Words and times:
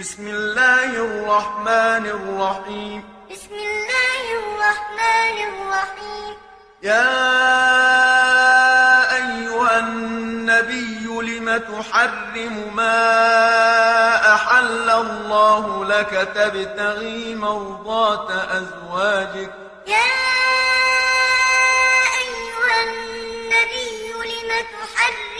بسم 0.00 0.26
الله 0.26 0.90
الرحمن 0.96 2.04
الرحيم. 2.06 3.04
بسم 3.30 3.54
الله 3.54 4.24
الرحمن 4.40 5.36
الرحيم. 5.50 6.32
يا 6.82 7.10
أيها 9.20 9.78
النبي 9.78 11.04
لم 11.04 11.58
تحرم 11.58 12.76
ما 12.76 13.00
أحل 14.34 14.90
الله 14.90 15.84
لك 15.84 16.12
تبتغي 16.34 17.34
مرضات 17.34 18.30
أزواجك. 18.30 19.52
يا 19.86 20.12
أيها 22.24 22.76
النبي 22.88 24.12
لم 24.24 24.64
تحرم 24.72 25.39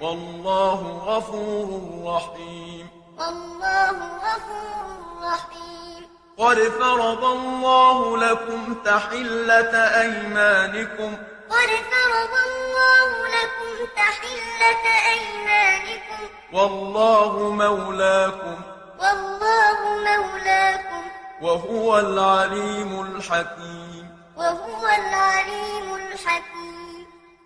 والله 0.00 1.02
غفور 1.06 1.80
رحيم. 2.14 2.88
والله 3.18 3.90
غفور 4.16 4.86
رحيم. 5.22 6.08
قد 6.38 6.56
فرض 6.56 7.24
الله 7.24 8.16
لكم 8.16 8.74
تحلة 8.84 10.00
أيمانكم. 10.00 11.16
قد 11.50 11.68
فرض 11.68 12.34
الله 12.46 13.26
لكم 13.28 13.86
تحلة 13.96 14.84
أيمانكم. 15.12 16.28
والله 16.52 17.38
مولاكم. 17.38 18.56
والله 19.00 19.78
مولاكم. 19.84 21.02
وهو 21.42 21.98
العليم 21.98 23.00
الحكيم. 23.00 24.18
وهو 24.36 24.86
العليم 24.86 25.94
الحكيم. 25.94 26.65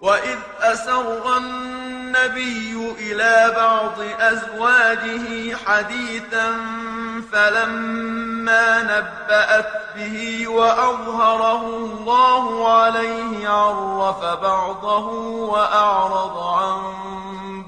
وإذ 0.00 0.38
أسر 0.60 1.36
النبي 1.36 2.94
إلى 2.98 3.52
بعض 3.56 4.00
أزواجه 4.20 5.56
حديثا 5.66 6.56
فلما 7.32 8.82
نبأت 8.82 9.72
به 9.96 10.48
وأظهره 10.48 11.66
الله 11.66 12.72
عليه 12.72 13.48
عرف 13.48 14.24
بعضه 14.24 15.06
وأعرض 15.52 16.38
عن 16.38 16.82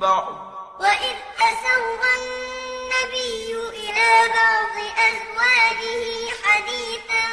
بعض. 0.00 0.32
وإذ 0.80 1.16
أسر 1.38 2.00
النبي 2.18 3.54
إلى 3.68 4.10
بعض 4.38 4.76
أزواجه 5.08 6.04
حديثا 6.44 7.24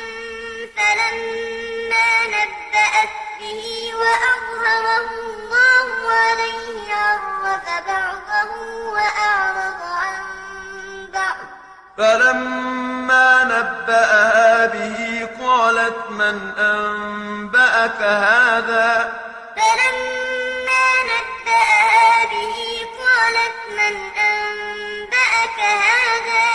فلما 0.75 2.09
نبأت 2.28 3.09
به 3.39 3.91
وأظهره 3.95 4.48
الله 4.78 6.12
عليه 6.12 6.94
عرف 6.94 7.44
بعضه 7.88 8.52
وأعرض 8.94 9.81
عن 9.81 10.17
بعض. 11.14 11.38
فلما 11.98 13.44
نبأها 13.44 14.66
به 14.66 15.28
قالت 15.42 16.00
من 16.09 16.38
أنبأك 16.58 18.02
هذا؟ 18.02 19.14
فلما 19.56 20.88
نبأها 21.12 22.25
به 22.31 22.58
قالت 23.00 23.58
من 23.80 23.95
أنبأك 24.17 25.59
هذا؟ 25.59 26.47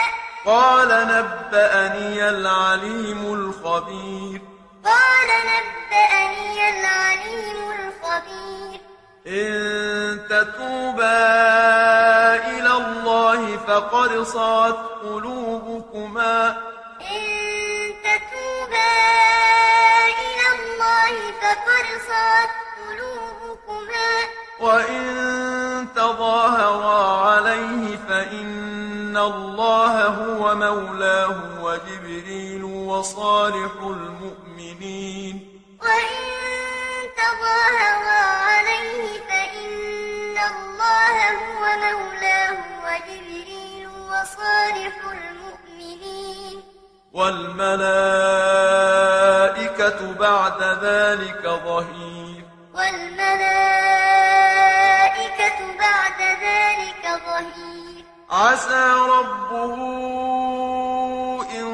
قال 0.47 0.89
نبأني 0.89 2.29
العليم 2.29 3.21
الخبير. 3.35 4.41
قال 4.85 5.29
نبأني 5.53 6.59
العليم 6.71 7.59
الخبير 7.71 7.84
إن 9.27 10.21
تتوبا 10.29 11.25
إلى 12.35 12.73
الله 12.77 13.57
فقد 13.57 14.23
صعت 14.23 14.77
قلوبكما. 15.03 16.49
إن 17.01 17.25
تتوبا 18.05 18.95
إلى 20.07 20.47
الله 20.55 21.13
فقد 21.43 21.87
صعت 22.09 22.51
قلوبكما. 22.79 24.11
وإن 24.61 25.05
تظاهرا 25.97 27.31
عليه 27.31 27.97
فإن 28.09 29.17
الله 29.17 30.07
هو 30.07 30.55
مولاه 30.55 31.41
وجبريل 31.63 32.65
وصالح 32.65 33.73
المؤمنين. 33.83 35.61
وإن 35.83 36.25
تظاهرا 37.25 38.23
عليه 38.49 39.05
فإن 39.29 40.37
الله 40.53 41.17
هو 41.31 41.63
مولاه 41.85 42.59
وجبريل 42.85 43.85
وصالح 43.89 44.97
المؤمنين. 45.17 46.57
والملائكة 47.13 48.01
بعد 50.21 50.61
ذلك 50.83 51.43
ظهير. 51.67 52.45
والملائكة 52.75 53.59
بعد 55.79 56.21
ذلك 56.21 57.05
ظهير. 57.27 58.05
عسى 58.31 58.87
ربه 59.09 59.75
إن 61.61 61.69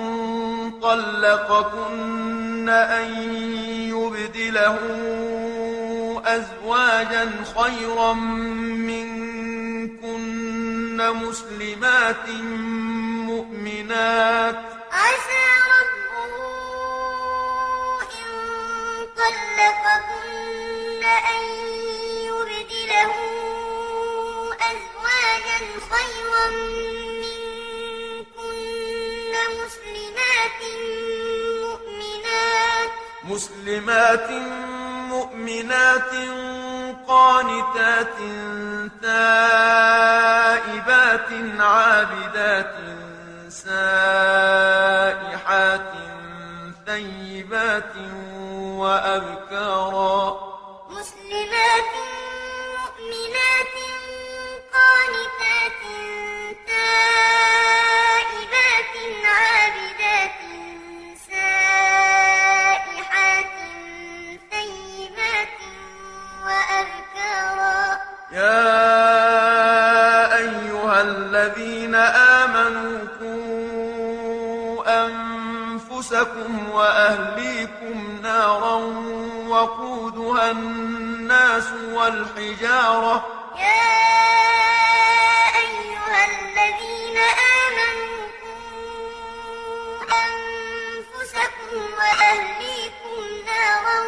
طلقكن 0.83 2.69
أن 2.69 3.07
يبدله 4.35 4.79
أزواجا 6.27 7.45
خيرا 7.57 8.13
منكن 9.73 10.17
مسلمات 10.97 12.29
مؤمنات. 13.31 14.57
عسى 14.93 15.45
ربه 15.75 16.35
إن 18.21 18.29
طلقكن 19.17 21.03
أن 21.05 21.45
يبدله 22.27 23.13
أزواجا 24.71 25.61
خيرا 25.91 26.47
منكن 27.23 28.53
مسلمات 29.65 30.61
مؤمنات 30.71 31.20
مسلمات 33.25 34.31
مؤمنات 35.09 36.13
قانتات 37.09 38.17
تائبات 39.03 40.01
عابدات 41.61 42.75
سائحات 43.49 44.61
ثيبات 46.87 47.95
وأبكارا 48.81 50.39
مسلمات 50.91 52.20
الذين 71.41 71.95
آمنوا 71.95 72.99
قوا 73.21 74.85
أنفسكم 75.07 76.71
وأهليكم 76.71 78.21
نارا 78.23 78.75
وقودها 79.49 80.51
الناس 80.51 81.65
والحجارة 81.93 83.27
يا 83.57 83.91
أيها 85.65 86.25
الذين 86.25 87.19
آمنوا 87.65 88.27
قوا 88.43 90.03
أنفسكم 90.27 91.81
وأهليكم 91.99 93.17
نارا 93.47 94.01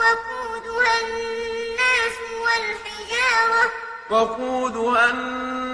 وقودها 0.00 0.94
الناس 1.00 2.16
والحجارة 2.42 3.64
وقودها 4.10 5.10
الناس 5.10 5.65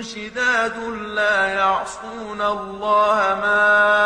شداد 0.00 0.78
لا 1.14 1.46
يعصون 1.46 2.40
الله 2.40 3.38
ما 3.42 3.99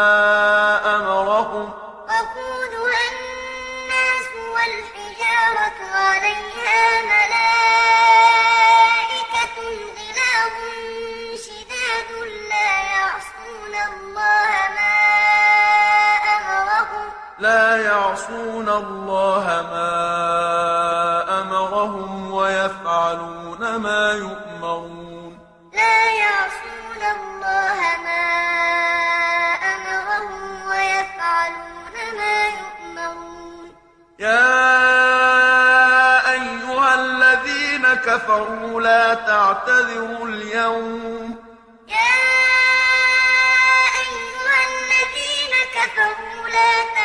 الله 19.45 19.63
ما 19.63 21.41
أمرهم 21.41 22.33
ويفعلون 22.33 23.77
ما 23.77 24.13
يؤمرون. 24.13 25.39
لا 25.73 26.11
يعصون 26.11 27.03
الله 27.17 27.81
ما 28.05 28.27
أمرهم 29.75 30.69
ويفعلون 30.69 31.95
ما 32.19 32.37
يؤمرون. 32.61 33.75
يا 34.19 34.61
أيها 36.33 36.95
الذين 36.95 37.95
كفروا 37.95 38.81
لا 38.81 39.15
تعتذروا 39.15 40.29
اليوم. 40.29 41.37
يا 41.89 42.17
أيها 44.01 44.59
الذين 44.73 45.55
كفروا 45.77 46.49
لا 46.49 46.73
تعتذروا 46.85 47.04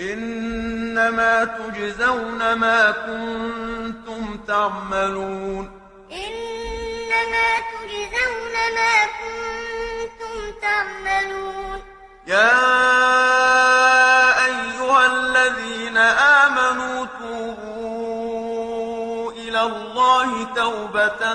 إنما 0.00 1.44
تجزون 1.44 2.52
ما 2.52 2.90
كنتم 2.90 4.40
تعملون. 4.48 5.80
إنما 6.12 7.48
تجزون 7.72 8.54
ما 8.76 8.96
كنتم 9.20 10.36
تعملون. 10.62 11.78
يا 12.26 12.56
أيها 14.46 15.06
الذين 15.06 15.96
آمنوا 15.96 17.06
توبوا 17.20 18.12
إلى 19.32 19.62
الله 19.62 20.54
توبة 20.56 21.34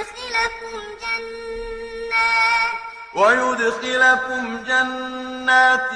ويدخلكم 0.00 0.80
جنات. 1.02 2.72
ويدخلكم 3.14 4.64
جنات 4.64 5.90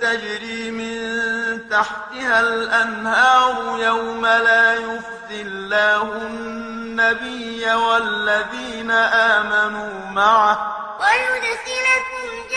تجري 0.00 0.70
من 0.70 1.68
تحتها 1.68 2.40
الأنهار 2.40 3.78
يوم 3.80 4.26
لا 4.26 4.74
يخزي 4.74 5.42
الله 5.42 6.02
النبي 6.02 7.72
والذين 7.72 8.90
آمنوا 8.90 10.10
معه. 10.10 10.76
ويدخلكم 11.00 12.47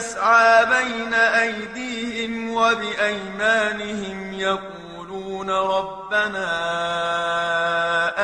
يسعى 0.00 0.66
بين 0.66 1.14
أيديهم 1.14 2.56
وبأيمانهم 2.56 4.32
يقولون 4.32 5.50
ربنا 5.50 6.48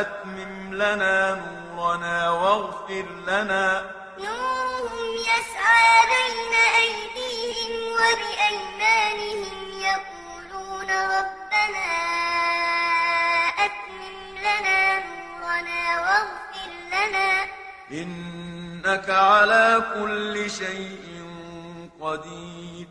أتمم 0.01 0.75
لنا 0.75 1.35
نورنا 1.35 2.31
واغفر 2.31 3.07
لنا. 3.27 3.85
نورهم 4.19 5.09
يسعى 5.31 5.93
بين 6.15 6.55
أيديهم 6.83 7.73
وبأيمانهم 7.99 9.59
يقولون 9.91 10.91
ربنا 10.91 11.89
أتمم 13.65 14.19
لنا 14.39 14.81
نورنا 14.99 15.83
واغفر 16.01 16.71
لنا. 16.93 17.31
إنك 17.91 19.11
على 19.11 19.83
كل 19.95 20.51
شيء 20.51 21.16
قدير. 22.07 22.87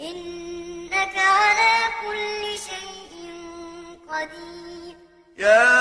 إنك 0.00 1.16
على 1.18 1.74
كل 2.02 2.42
شيء 2.70 3.14
قدير. 4.08 4.96
يا 5.38 5.80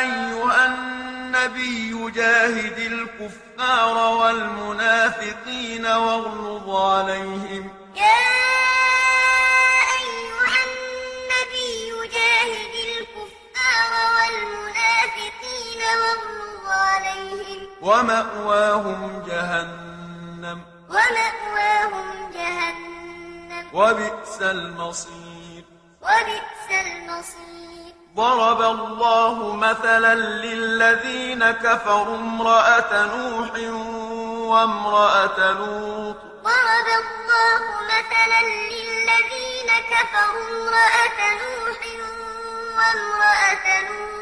أيها 0.00 0.66
النبي 0.66 2.10
جاهد 2.10 2.78
الكفار 2.78 3.96
والمنافقين 4.12 5.86
واغلظ 5.86 6.70
عليهم. 6.70 7.70
يا 7.96 8.24
أيها 9.98 10.58
النبي 10.66 12.08
جاهد 12.16 12.74
الكفار 12.88 13.92
والمنافقين 14.16 15.80
واغلظ 16.02 16.66
عليهم. 16.66 17.60
ومأواهم 17.82 19.24
جهنم. 19.26 19.81
ومأواهم 21.12 22.30
جهنم. 22.34 23.68
وبئس 23.72 24.42
المصير. 24.42 25.64
وبئس 26.02 26.86
المصير. 26.86 27.94
ضرب 28.16 28.62
الله 28.62 29.56
مثلا 29.56 30.14
للذين 30.14 31.50
كفروا 31.50 32.16
امرأة 32.16 33.04
نوح 33.04 33.50
وامرأة 34.50 35.52
لوط. 35.52 36.16
ضرب 36.44 36.86
الله 36.86 37.62
مثلا 37.84 38.42
للذين 38.42 39.70
كفروا 39.90 40.42
امرأة 40.50 41.20
نوح 41.32 41.80
وامرأة 42.76 43.82
لوط. 43.82 44.21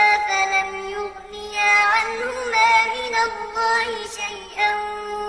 الله 3.61 4.07
شيئا 4.21 4.71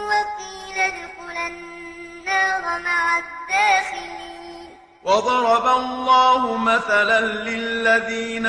وقيل 0.08 0.78
ادخلا 0.80 1.46
النار 1.46 2.62
مع 2.80 3.18
الداخلين. 3.18 4.68
وضرب 5.04 5.66
الله 5.66 6.56
مثلا 6.56 7.20
للذين 7.20 8.46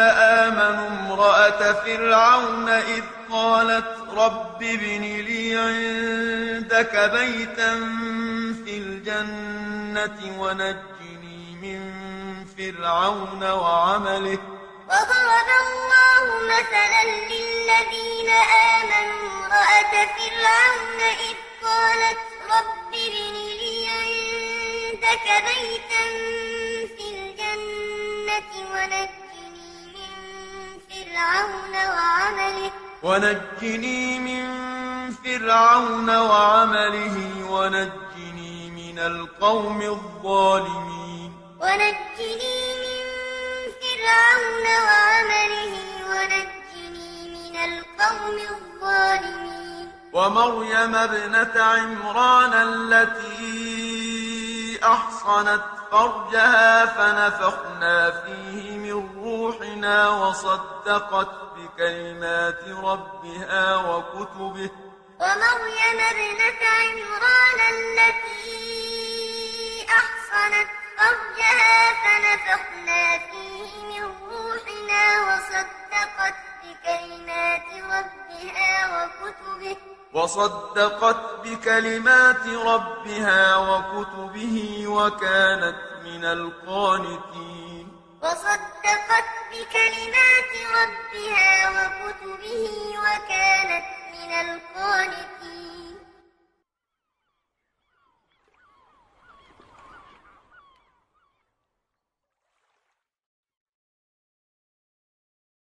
آمنوا 0.48 0.88
امرأة 0.88 1.74
فرعون 1.74 2.70
إذ 2.70 3.04
قالت 3.32 3.98
رب 4.18 4.64
ابن 4.64 5.02
لي 5.02 5.58
عندك 5.58 7.12
بيتا 7.14 7.72
في 8.66 8.78
الجنة 8.78 10.20
ونجني 10.40 11.56
من 11.62 11.82
فرعون 12.58 13.44
وعمله. 13.44 14.40
وضرب 14.94 15.50
الله 15.66 16.24
مثلا 16.54 17.04
للذين 17.04 18.30
آمنوا 18.74 19.22
امرأة 19.30 19.94
فرعون 20.16 21.00
إذ 21.30 21.38
قالت 21.64 22.20
رب 22.54 22.94
ابن 22.94 23.36
لي 23.60 23.78
عندك 23.98 25.26
بيتا 25.50 26.04
في 26.96 27.06
الجنة 27.16 28.52
ونجني 28.74 29.74
من 29.96 30.12
فرعون 30.90 31.74
وعمله. 31.96 32.72
ونجني 33.04 34.20
من 34.20 34.46
فرعون 35.24 36.10
وعمله 36.10 37.18
ونجني 37.50 38.70
من 38.70 39.00
القوم 39.00 39.82
الظالمين. 39.82 41.32
ونجني 41.62 42.58
من 42.84 43.04
فرعون 43.82 44.63
ومريم 50.14 50.96
ابنة 50.96 51.64
عمران 51.64 52.54
التي 52.54 53.54
أحصنت 54.84 55.64
فرجها 55.92 56.86
فنفخنا 56.86 58.12
فيه 58.12 58.78
من 58.78 59.24
روحنا 59.24 60.10
وصدقت 60.10 61.30
بكلمات 61.56 62.64
ربها 62.84 63.76
وكتبه. 63.76 64.70
ومريم 65.20 66.00
ابنة 66.12 66.62
عمران 66.80 67.60
التي 67.76 68.56
أحصنت 69.90 70.70
فرجها 70.98 71.94
فنفخنا 72.04 73.18
فيه 73.18 73.72
من 73.84 74.06
روحنا 74.30 75.04
وصدقت 75.28 76.38
بكلمات 76.64 77.68
ربها 77.74 78.74
وكتبه. 78.94 79.93
وصدقت 80.14 81.18
بكلمات 81.44 82.48
ربها 82.48 83.58
وكتبه 83.58 84.88
وكانت 84.88 85.76
من 86.04 86.26
القانتين. 86.26 87.88
وصدقت 88.22 89.28
بكلمات 89.52 90.52
ربها 90.80 91.70
وكتبه 91.70 92.66
وكانت 93.04 93.86
من 94.14 94.32
القانتين. 94.46 95.63